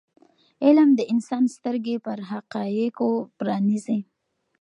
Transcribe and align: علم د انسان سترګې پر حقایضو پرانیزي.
علم 0.65 0.89
د 0.95 1.01
انسان 1.13 1.43
سترګې 1.55 1.95
پر 2.05 2.17
حقایضو 2.31 3.09
پرانیزي. 3.37 3.99